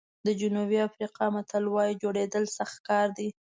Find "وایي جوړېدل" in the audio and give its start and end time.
1.69-2.43